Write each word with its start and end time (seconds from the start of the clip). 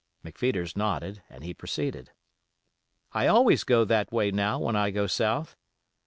McPheeters 0.25 0.75
nodded, 0.75 1.21
and 1.29 1.43
he 1.43 1.53
proceeded: 1.53 2.09
"I 3.13 3.27
always 3.27 3.63
go 3.63 3.85
that 3.85 4.11
way 4.11 4.31
now 4.31 4.57
when 4.57 4.75
I 4.75 4.89
go 4.89 5.05
South. 5.05 5.55